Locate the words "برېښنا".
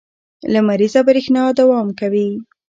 1.07-1.43